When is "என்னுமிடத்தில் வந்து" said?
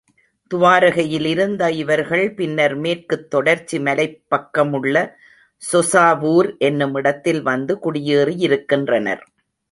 6.57-7.79